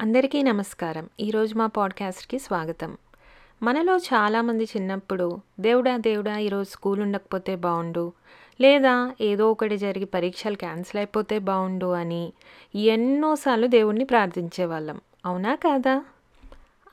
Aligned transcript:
అందరికీ 0.00 0.42
నమస్కారం. 0.42 1.08
ఈరోజు 1.20 1.54
మా 1.54 1.66
పాడ్కాస్ట్కి 1.66 2.38
స్వాగతం. 2.38 2.96
మనలో 3.62 3.96
చాలామంది 3.96 4.64
చిన్నప్పుడు 4.64 5.40
దేవుడా 5.60 5.96
దేవుడా 5.96 6.38
ఈరోజు 6.38 6.68
స్కూల్ 6.68 7.00
ఉండకపోతే 7.00 7.56
బాగుండు 7.56 8.12
లేదా 8.60 9.14
ఏదో 9.20 9.50
ఒకటి 9.50 9.76
జరిగి 9.76 10.04
పరీక్షలు 10.04 10.56
క్యాన్సిల్ 10.56 10.98
అయిపోతే 10.98 11.38
బాగుండు 11.38 11.86
అని 11.86 12.32
ఎన్నోసార్లు 12.74 13.66
దేవుణ్ణి 13.66 14.04
ప్రార్థించేవాళ్ళం. 14.04 15.00
అవునా 15.26 15.54
కాదా? 15.54 16.04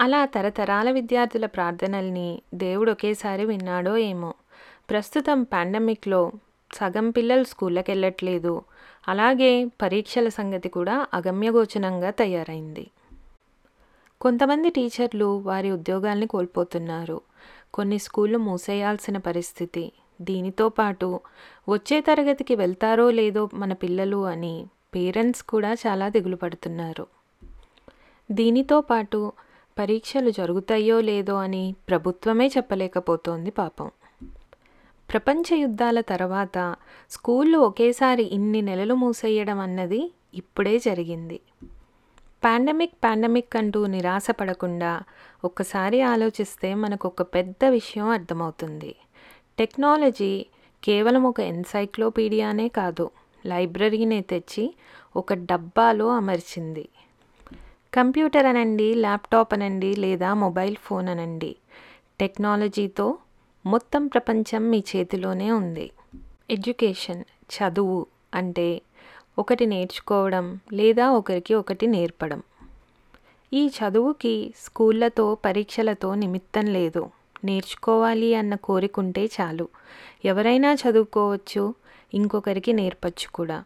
అలా 0.01 0.25
తరతరాల 0.25 0.91
విద్యార్థుల 0.91 1.45
ప్రార్థనల్ని 1.45 2.41
దేవుడు 2.53 2.91
ఒకేసారి 2.91 3.45
విన్నాడో 3.45 3.97
ఏమో. 3.97 4.33
ప్రస్తుతం 4.89 5.43
పాండమిక్లో 5.43 6.31
సగం 6.73 7.09
పిల్లలు 7.09 7.43
స్కూళ్ళకి 7.43 7.91
వెళ్ళట్లేదు 7.91 8.61
అలాగే 9.07 9.65
పరీక్షల 9.65 10.29
సంగతి 10.29 10.69
కూడా 10.69 11.07
అగమ్యగోచనంగా 11.13 12.11
తయారైంది. 12.11 12.91
కొంతమంది 14.21 14.69
టీచర్లు 14.69 15.25
వారి 15.25 15.71
ఉద్యోగాల్ని 15.71 16.27
కోల్పోతున్నారు. 16.27 17.21
కొన్ని 17.73 17.99
స్కూళ్ళు 17.99 18.37
మూసేయాల్సిన 18.37 19.17
పరిస్థితి. 19.17 19.91
దీనితో 20.21 20.69
పాటు 20.69 21.19
వచ్చే 21.69 22.01
తరగతికి 22.01 22.55
వెళ్తారో 22.55 23.11
లేదో 23.11 23.49
మన 23.53 23.73
పిల్లలు 23.73 24.25
అని 24.25 24.65
పేరెంట్స్ 24.95 25.43
కూడా 25.43 25.73
చాలా 25.73 26.09
దిగులు 26.09 26.35
పడుతున్నారు 26.35 27.07
దీనితో 28.31 28.81
పాటు 28.81 29.33
పరీక్షలు 29.79 30.31
జరుగుతాయో 30.31 31.01
లేదో 31.01 31.35
అని 31.35 31.75
ప్రభుత్వమే 31.89 32.47
చెప్పలేకపోతోంది 32.47 33.51
పాపం. 33.51 33.91
ప్రపంచ 35.11 35.55
యుద్ధాల 35.55 36.01
తర్వాత 36.01 36.75
స్కూళ్ళు 37.11 37.57
ఒకేసారి 37.57 38.23
ఇన్ని 38.23 38.61
నెలలు 38.61 38.93
మూసేయడం 38.93 39.59
అన్నది 39.59 40.11
ఇప్పుడే 40.33 40.79
జరిగింది. 40.79 41.39
పాండమిక్ 42.43 42.93
పాండమిక్ 43.03 43.55
అంటూ 43.55 43.87
నిరాశపడకుండా 43.87 45.01
ఒక్కసారి 45.43 46.01
ఆలోచిస్తే 46.01 46.73
మనకు 46.73 47.07
ఒక 47.07 47.21
పెద్ద 47.21 47.65
విషయం 47.65 48.07
అర్థమవుతుంది. 48.09 48.95
టెక్నాలజీ 49.57 50.45
కేవలం 50.83 51.23
ఒక 51.23 51.39
ఎన్సైక్లోపీడియానే 51.39 52.67
కాదు 52.67 53.11
లైబ్రరీనే 53.45 54.21
తెచ్చి 54.21 54.73
ఒక 55.15 55.33
డబ్బాలో 55.33 56.07
అమర్చింది. 56.07 56.89
కంప్యూటర్ 57.93 58.45
అనండి 58.45 58.93
ల్యాప్టాప్ 58.95 59.53
అనండి 59.53 59.95
లేదా 59.95 60.33
మొబైల్ 60.33 60.75
ఫోన్ 60.75 61.09
అనండి 61.09 61.55
టెక్నాలజీతో 62.19 63.17
మొత్తం 63.65 64.07
ప్రపంచం 64.07 64.69
మీ 64.69 64.83
చేతిలోనే 64.95 65.51
ఉంది. 65.51 65.91
ఎడ్యుకేషన్ 66.49 67.23
చదువు 67.23 68.05
అంటే 68.33 68.81
ఒకటి 69.39 69.65
నేర్చుకోవడం 69.65 70.59
లేదా 70.73 71.09
ఒకరికి 71.09 71.53
ఒకటి 71.53 71.87
నేర్పడం. 71.87 72.43
ఈ 73.53 73.67
చదువుకి 73.67 74.53
స్కూళ్ళతో 74.57 75.35
పరీక్షలతో 75.35 76.15
నిమిత్తం 76.15 76.65
లేదు. 76.65 77.09
నేర్చుకోవాలి 77.43 78.35
అన్న 78.35 78.55
కోరికుంటే 78.55 79.25
చాలు. 79.25 79.67
ఎవరైనా 80.25 80.73
చదువుకోవచ్చు 80.73 81.73
ఇంకొకరికి 82.13 82.73
నేర్పచ్చు 82.73 83.27
కూడా. 83.33 83.63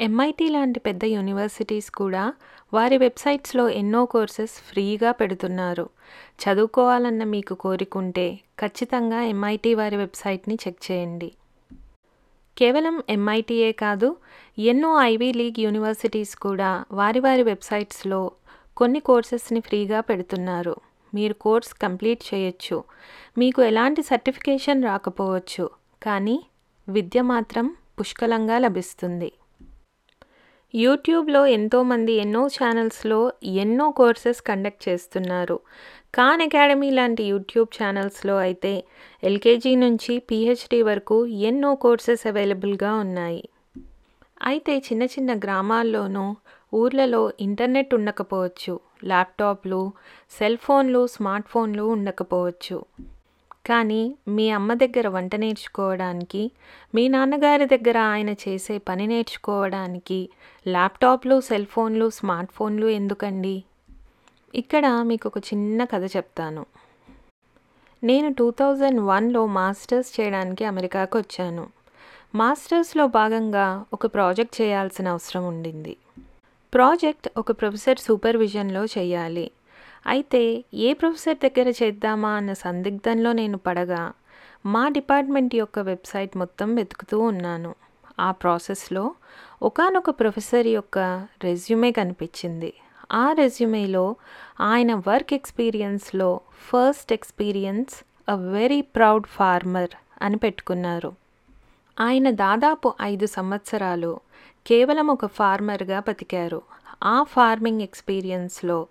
ఎంఐటి 0.00 0.48
లాంటి 0.48 0.80
పెద్ద 0.80 1.04
యూనివర్సిటీస్ 1.04 1.90
కూడా 1.90 2.32
వారి 2.74 2.98
వెబ్సైట్స్లో 2.98 3.68
ఎన్నో 3.68 4.04
కోర్సెస్ 4.04 4.50
ఫ్రీగా 4.50 5.12
పెడుతున్నారు. 5.12 5.88
చదువుకోవాలన్న 6.42 7.24
మీకు 7.24 7.54
కోరికుంటే 7.54 8.38
ఖచ్చితంగా 8.60 9.22
ఎంఐటి 9.22 9.74
వారి 9.74 9.96
వెబ్సైట్ని 9.96 10.54
చెక్ 10.54 10.90
చేయండి. 10.90 11.32
కేవలం 12.58 13.02
ఎంఐటీఏ 13.08 13.72
కాదు 13.72 14.16
ఎన్నో 14.58 15.00
ఐవీ 15.00 15.32
లీగ్ 15.32 15.60
యూనివర్సిటీస్ 15.60 16.36
కూడా 16.36 16.84
వారి 16.92 17.20
వారి 17.20 17.42
వెబ్సైట్స్లో 17.42 18.30
కొన్ని 18.76 19.00
కోర్సెస్ని 19.00 19.60
ఫ్రీగా 19.60 20.00
పెడుతున్నారు. 20.00 20.76
మీరు 21.14 21.34
కోర్స్ 21.34 21.74
కంప్లీట్ 21.74 22.34
చేయొచ్చు. 22.34 22.84
మీకు 23.38 23.62
ఎలాంటి 23.62 24.02
సర్టిఫికేషన్ 24.02 24.84
రాకపోవచ్చు 24.84 25.70
కానీ 26.02 26.46
విద్య 26.88 27.22
మాత్రం 27.22 27.76
పుష్కలంగా 28.00 28.58
లభిస్తుంది. 28.58 29.32
యూట్యూబ్లో 30.74 31.46
ఎంతోమంది 31.46 32.12
ఎన్నో 32.12 32.46
ఛానల్స్లో 32.46 33.32
ఎన్నో 33.42 33.90
కోర్సెస్ 33.90 34.40
కండక్ట్ 34.42 34.88
చేస్తున్నారు. 34.88 35.56
ఖాన్ 36.14 36.42
అకాడమీ 36.42 36.90
లాంటి 36.90 37.22
యూట్యూబ్ 37.24 37.68
ఛానల్స్లో 37.82 38.36
అయితే 38.36 38.72
ఎల్కేజీ 39.22 39.74
నుంచి 39.76 40.18
పిహెచ్డి 40.18 40.82
వరకు 40.82 41.26
ఎన్నో 41.26 41.74
కోర్సెస్ 41.74 42.26
అవైలబుల్గా 42.26 42.94
ఉన్నాయి. 42.94 43.42
అయితే 44.42 44.74
చిన్న 44.78 45.02
చిన్న 45.02 45.30
గ్రామాల్లోనూ 45.44 46.26
ఊర్లలో 46.74 47.32
ఇంటర్నెట్ 47.40 47.94
ఉండకపోవచ్చు 47.94 48.80
ల్యాప్టాప్లు 49.04 49.92
సెల్ 50.38 50.56
ఫోన్లు 50.56 51.06
స్మార్ట్ 51.06 51.48
ఫోన్లు 51.48 51.82
ఉండకపోవచ్చు. 51.82 52.78
కానీ 53.66 54.14
మీ 54.28 54.50
అమ్మ 54.50 54.74
దగ్గర 54.74 55.08
వంట 55.08 55.34
నేర్చుకోవడానికి 55.36 56.50
మీ 56.94 57.08
నాన్నగారి 57.08 57.66
దగ్గర 57.66 57.98
ఆయన 57.98 58.30
చేసే 58.30 58.78
పని 58.78 59.06
నేర్చుకోవడానికి 59.06 60.28
ల్యాప్టాప్లు 60.68 61.40
సెల్ 61.40 61.66
ఫోన్లు 61.66 62.10
స్మార్ట్ 62.10 62.52
ఫోన్లు 62.52 62.86
ఎందుకండి? 62.86 63.64
ఇక్కడ 64.54 64.86
మీకు 65.02 65.28
ఒక 65.28 65.38
చిన్న 65.38 65.84
కథ 65.84 66.04
చెప్తాను. 66.16 66.66
నేను 68.04 68.34
టూ 68.34 68.50
థౌజండ్ 68.50 69.00
వన్లో 69.00 69.46
మాస్టర్స్ 69.46 70.20
చేయడానికి 70.20 70.64
అమెరికాకు 70.64 71.18
వచ్చాను. 71.18 71.68
మాస్టర్స్లో 72.34 73.06
భాగంగా 73.06 73.84
ఒక 73.92 74.06
ప్రాజెక్ట్ 74.06 74.62
చేయాల్సిన 74.62 75.08
అవసరం 75.08 75.44
ఉండింది. 75.46 75.96
ప్రాజెక్ట్ 76.74 77.28
ఒక 77.36 77.52
ప్రొఫెసర్ 77.52 77.98
సూపర్విజన్లో 77.98 78.84
చేయాలి. 78.84 79.50
అయితే 80.06 80.64
ఏ 80.74 80.92
ప్రొఫెసర్ 80.92 81.38
దగ్గర 81.44 81.68
చేద్దామా 81.82 82.30
అన్న 82.30 82.52
సందిగ్ధంలో 82.52 83.32
నేను 83.32 83.58
పడగా 83.58 84.12
మా 84.66 84.88
డిపార్ట్మెంట్ 84.88 85.54
యొక్క 85.54 85.78
వెబ్సైట్ 85.78 86.36
మొత్తం 86.36 86.74
వెతుకుతూ 86.74 87.20
ఉన్నాను. 87.20 87.74
ఆ 88.20 88.30
ప్రాసెస్లో 88.30 89.14
ఒకనొక 89.62 90.10
ప్రొఫెసర్ 90.10 90.66
యొక్క 90.66 90.98
రెజ్యూమే 91.44 91.92
కనిపించింది. 91.92 92.72
ఆ 93.12 93.32
రెజ్యూమేలో 93.32 94.16
ఆయన 94.60 94.94
work 94.94 95.34
ఎక్స్పీరియన్స్లో 95.34 96.40
first 96.68 97.12
experience 97.12 97.94
a 98.28 98.34
very 98.34 98.80
proud 98.80 99.26
farmer 99.26 99.90
అని 100.22 100.36
పెట్టుకున్నారు. 100.36 101.12
ఆయన 102.00 102.30
దాదాపు 102.30 102.94
ఐదు 103.02 103.26
సంవత్సరాలు 103.26 104.20
కేవలం 104.66 105.06
ఒక 105.06 105.26
ఫార్మర్గా 105.26 106.00
బతికారు. 106.08 106.62
ఆ 107.02 107.22
ఫార్మింగ్ 107.22 107.82
ఎక్స్పీరియన్స్లో 107.82 108.86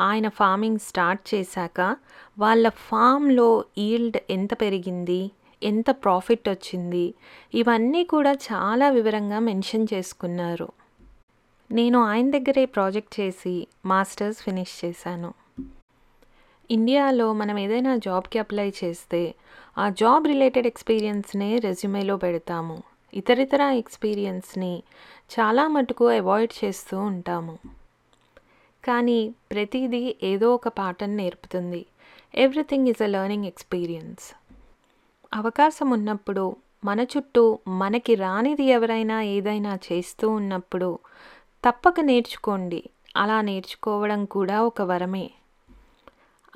ఆయన 0.00 0.28
ఫార్మింగ్ 0.28 0.78
స్టార్ట్ 0.78 1.34
చేశాక 1.34 1.96
వాళ్ళ 2.38 2.68
ఫామ్లో 2.68 3.64
ఈల్డ్ 3.78 4.16
ఎంత 4.30 4.60
పెరిగింది 4.60 5.30
ఎంత 5.62 5.90
ప్రాఫిట్ 5.90 6.48
వచ్చింది 6.48 7.14
ఇవన్నీ 7.54 8.04
కూడా 8.04 8.32
చాలా 8.32 8.88
వివరంగా 8.88 9.38
మెన్షన్ 9.38 9.86
చేసుకున్నారు. 9.94 10.68
నేను 11.72 12.02
ఆయన 12.02 12.30
దగ్గరే 12.30 12.64
ప్రాజెక్ట్ 12.64 13.20
చేసి 13.20 13.66
మాస్టర్స్ 13.86 14.38
ఫినిష్ 14.38 14.84
చేశాను. 14.84 15.34
ఇండియాలో 16.70 17.32
మనం 17.32 17.58
ఏదైనా 17.58 17.96
జాబ్కి 17.96 18.38
అప్లై 18.38 18.72
చేస్తే 18.84 19.34
ఆ 19.78 19.88
జాబ్ 19.88 20.26
రిలేటెడ్ 20.26 20.66
ఎక్స్పీరియన్స్నే 20.66 21.58
రెజ్యూమేలో 21.58 22.16
పెడతాము. 22.16 22.89
ఇతరితర 23.14 23.62
ఎక్స్పీరియన్స్ని 23.62 24.82
చాలా 25.40 25.68
మటుకు 25.68 26.08
అవాయిడ్ 26.08 26.64
చేస్తూ 26.64 26.98
ఉంటాము. 26.98 27.58
కానీ 28.84 29.34
ప్రతిదీ 29.50 30.16
ఏదో 30.22 30.54
ఒక 30.54 30.68
పాఠం 30.68 31.16
నేర్పుతుంది. 31.16 31.86
Everything 32.34 32.88
is 32.88 33.02
a 33.02 33.06
learning 33.06 33.44
experience. 33.44 34.36
అవకాశం 35.34 35.90
ఉన్నప్పుడు 35.90 36.56
మన 36.84 37.00
చుట్టూ 37.00 37.58
మనకి 37.68 38.14
రానిది 38.14 38.64
ఎవరైనా 38.64 39.22
ఏదైనా 39.22 39.78
చేస్తూ 39.92 40.28
ఉన్నప్పుడు 40.28 40.98
తప్పక 41.68 41.94
నేర్చుకోండి. 42.00 42.90
అలా 43.16 43.40
నేర్చుకోవడం 43.40 44.24
కూడా 44.24 44.62
ఒక 44.62 44.82
వరమే. 44.82 45.30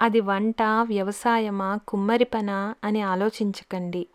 అది 0.00 0.20
వంట 0.20 0.62
వ్యవసాయమా 0.62 1.78
కుమ్మరి 1.88 2.24
పన 2.24 2.74
అని 2.84 3.00
ఆలోచించకండి. 3.02 4.06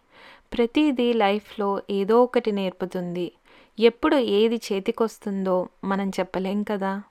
ప్రతిదీ 0.54 1.14
లైఫ్లో 1.14 1.82
ఏదో 1.90 2.24
ఒకటి 2.24 2.52
నేర్పుతుంది. 2.52 3.32
ఎప్పుడు 3.80 4.16
ఏది 4.16 4.56
చేతికొస్తుందో 4.56 5.70
మనం 5.84 6.10
చెప్పలేం 6.10 6.64
కదా? 6.64 7.04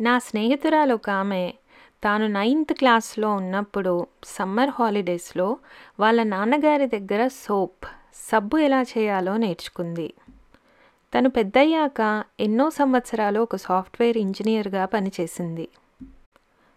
నా 0.00 0.18
స్నేహితురాలు 0.18 0.94
ఒక 0.94 1.10
ఆమె 1.10 1.52
తాను 2.04 2.26
నైన్త్ 2.26 2.72
క్లాస్లో 2.72 3.34
ఉన్నప్పుడు 3.34 4.06
సమ్మర్ 4.24 4.70
హాలిడేస్లో 4.70 5.56
వాళ్ళ 6.00 6.22
నాన్నగారి 6.22 6.86
దగ్గర 6.86 7.28
సోప్ 7.28 7.84
సబ్బు 8.14 8.56
ఎలా 8.56 8.82
చేయాలో 8.82 9.36
నేర్చుకుంది. 9.36 10.14
తను 11.18 11.30
పెద్దయ్యాక 11.30 12.24
ఎన్నో 12.40 12.70
సంవత్సరాలు 12.70 13.40
ఒక 13.40 13.56
సాఫ్ట్వేర్ 13.56 14.18
ఇంజనీర్గా 14.18 14.84
పనిచేసింది. 14.84 15.68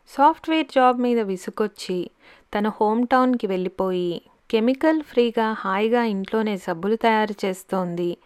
సాఫ్ట్వేర్ 0.07 0.67
జాబ్ 0.67 1.01
మీద 1.01 1.19
విసుకొచ్చి 1.19 2.09
తన 2.57 2.67
హోమ్ 2.67 3.07
టౌన్కి 3.07 3.47
వెళ్ళిపోయి 3.47 4.21
కెమికల్ 4.51 5.01
ఫ్రీగా 5.01 5.53
హాయిగా 5.53 6.03
ఇంట్లోనే 6.03 6.57
సబ్బులు 6.57 6.95
తయారు 6.95 7.35
చేస్తోంది. 7.45 8.17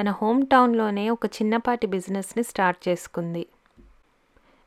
తన 0.00 0.10
హోమ్ 0.10 0.46
టౌన్లోనే 0.46 1.10
ఒక 1.10 1.26
చిన్నపాటి 1.26 1.86
బిజినెస్ని 1.86 2.44
స్టార్ట్ 2.44 2.88
చేసుకుంది. 2.88 3.46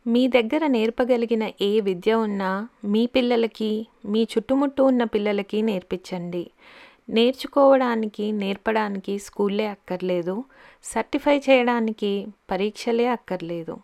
మీ 0.07 0.27
దగ్గర 0.27 0.67
నేర్పగలిగిన 0.67 1.51
ఏ 1.61 1.79
విద్య 1.79 2.13
ఉన్నా 2.13 2.67
మీ 2.85 3.05
పిల్లలకి 3.05 3.87
మీ 4.05 4.23
చుట్టుముట్టు 4.23 4.83
ఉన్న 4.83 5.03
పిల్లలకి 5.03 5.61
నేర్పించండి. 5.61 6.51
నేర్చుకోవడానికి 7.09 8.31
నేర్పడానికి 8.31 9.19
స్కూల్లే 9.19 9.67
అక్కర్లేదు. 9.67 10.43
సర్టిఫై 10.83 11.37
చేయడానికి 11.37 12.27
పరీక్షలే 12.51 13.07
అక్కర్లేదు. 13.07 13.77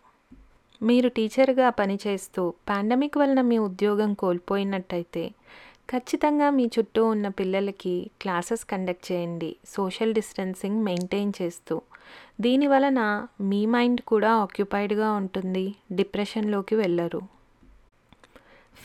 మీరు 0.81 1.09
టీచర్గా 1.09 1.69
పనిచేస్తూ 1.69 2.53
పాండమిక్ 2.69 3.17
వలన 3.17 3.41
మీ 3.41 3.57
ఉద్యోగం 3.57 4.13
కోల్పోయినట్టయితే 4.13 5.31
ఖచ్చితంగా 5.89 6.49
మీ 6.49 6.65
చుట్టూ 6.65 7.05
ఉన్న 7.05 7.27
పిల్లలకి 7.27 8.11
క్లాసెస్ 8.21 8.65
కండక్ట్ 8.65 9.11
చేయండి 9.11 9.55
సోషల్ 9.67 10.13
డిస్టెన్సింగ్ 10.13 10.83
మెయింటైన్ 10.83 11.33
చేస్తూ. 11.41 11.81
దీని 12.41 12.67
వలన 12.67 13.27
మీ 13.41 13.65
మైండ్ 13.65 14.01
కూడా 14.01 14.31
ఆక్యుపైడ్గా 14.31 15.11
ఉంటుంది 15.11 15.75
డిప్రెషన్లోకి 15.91 16.75
వెళ్ళరు. 16.75 17.21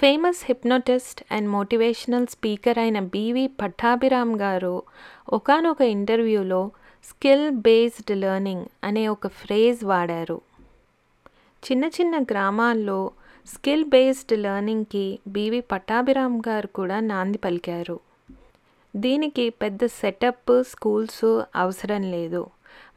Famous 0.00 0.40
hypnotist 0.44 1.22
and 1.32 1.48
motivational 1.48 2.26
speaker 2.26 2.78
అయిన 2.78 2.98
బీవి 2.98 3.46
పట్టాభిరామ్ 3.46 4.34
గారు 4.40 4.82
ఒకనొక 5.32 5.80
ఇంటర్వ్యూలో 5.80 6.70
స్కిల్ 7.04 7.50
బేస్డ్ 7.50 8.16
లెర్నింగ్ 8.16 8.66
అనే 8.84 9.08
ఒక 9.08 9.26
ఫ్రేజ్ 9.26 9.84
వాడారు. 9.84 10.40
చిన్న 11.62 11.84
చిన్న 11.84 12.22
గ్రామాల్లో 12.22 13.10
స్కిల్ 13.52 13.84
బేస్డ్ 13.84 14.32
లెర్నింగ్కి 14.42 15.04
బీవీ 15.28 15.60
పట్టాభిరామ్ 15.60 16.38
గారు 16.48 16.68
కూడా 16.78 17.00
నాంది 17.00 17.38
పలికారు. 17.38 17.96
దీనికి 18.96 19.44
పెద్ద 19.62 19.86
సెటప్ 19.86 20.52
స్కూల్స్ 20.62 21.24
అవసరం 21.56 22.02
లేదు. 22.10 22.42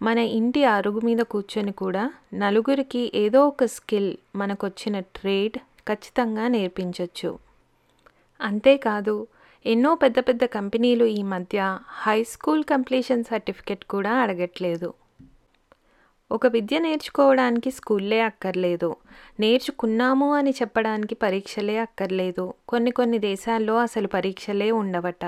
మన 0.02 0.18
ఇంటి 0.40 0.62
అరుగు 0.66 1.00
మీద 1.00 1.22
కూర్చొని 1.34 1.72
కూడా 1.72 2.04
నలుగురికి 2.34 3.12
ఏదో 3.16 3.48
ఒక 3.48 3.66
స్కిల్ 3.66 4.12
మనకొచ్చిన 4.36 5.00
ట్రేడ్ 5.00 5.58
ఖచ్చితంగా 5.88 6.48
నేర్పించవచ్చు 6.48 7.32
అంతేకాదు 8.40 9.16
ఎన్నో 9.66 9.96
పెద్ద 9.96 10.20
పెద్ద 10.20 10.44
కంపెనీలు 10.46 11.06
ఈ 11.06 11.22
మధ్య 11.34 11.60
హై 12.04 12.20
స్కూల్ 12.24 12.64
కంప్లీషన్ 12.64 13.24
సర్టిఫికెట్ 13.24 13.84
కూడా 13.86 14.14
అడగట్లేదు. 14.24 14.90
ఒక 16.32 16.48
విద్య 16.48 16.80
నేర్చుకోవడానికి 16.80 17.72
స్కూల్లే 17.72 18.22
అక్కర్లేదు. 18.22 18.96
నేర్చుకున్నాము 19.40 20.34
అని 20.34 20.52
చెప్పడానికి 20.52 21.16
పరీక్షలే 21.16 21.78
అక్కర్లేదు. 21.78 22.54
కొన్ని 22.68 22.92
కొన్ని 22.92 23.20
దేశాల్లో 23.20 23.78
అసలు 23.78 24.08
పరీక్షలే 24.08 24.72
ఉండవట. 24.72 25.26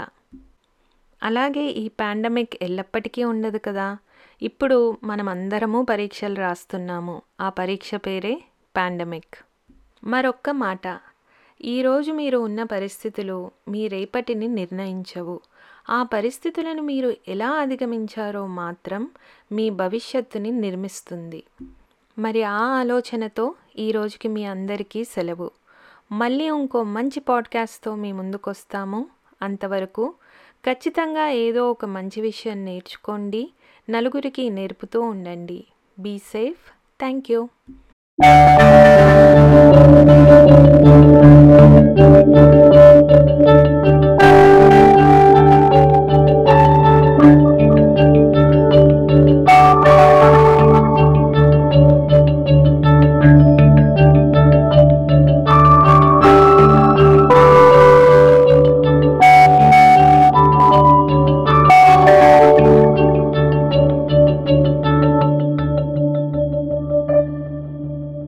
అలాగే 1.24 1.62
ఈ 1.62 1.88
పాండమిక్ 1.88 2.54
ఎల్లప్పటికీ 2.62 3.24
ఉండదు 3.24 3.60
కదా. 3.66 3.98
ఇప్పుడు 4.42 4.98
మనం 5.04 5.30
అందరము 5.30 5.88
పరీక్షలు 5.90 6.36
రాస్తున్నాము. 6.36 7.22
ఆ 7.42 7.50
పరీక్ష 7.50 7.96
పేరే 7.96 8.42
పాండమిక్. 8.78 9.36
మరొక్క 10.04 10.50
మాట. 10.50 11.00
ఈరోజు 11.66 12.12
మీరు 12.12 12.38
ఉన్న 12.38 12.64
పరిస్థితులు 12.64 13.52
మీ 13.70 13.88
రేపటిని 13.88 14.48
నిర్ణయించవు. 14.48 15.40
ఆ 15.90 16.04
పరిస్థితులను 16.04 16.82
మీరు 16.82 17.14
ఎలా 17.28 17.50
అధిగమించారో 17.50 18.48
మాత్రం 18.48 19.10
మీ 19.52 19.70
భవిష్యత్తుని 19.70 20.52
నిర్మిస్తుంది. 20.52 21.44
మరి 22.20 22.44
ఆ 22.44 22.58
ఆలోచనతో 22.58 23.54
ఈ 23.78 23.92
రోజుకి 23.92 24.28
మీ 24.28 24.46
అందరికీ 24.46 25.04
సెలవు. 25.04 25.52
మళ్ళీ 26.12 26.46
ఇంకో 26.46 26.84
మంచి 26.84 27.20
పాడ్కాస్ట్తో 27.20 27.96
మీ 27.96 28.12
ముందుకు 28.12 28.50
వస్తాము 28.50 29.06
అంతవరకు 29.42 30.14
ఖచ్చితంగా 30.66 31.30
ఏదో 31.30 31.72
ఒక 31.72 31.86
మంచి 31.86 32.22
విషయం 32.22 32.66
నేర్చుకోండి 32.66 33.52
నలుగురికి 33.90 34.50
నేర్పుతూ 34.50 35.02
ఉండండి. 35.02 35.66
Be 36.00 36.18
safe. 36.18 36.72
Thank 37.00 37.32
you. 37.32 37.48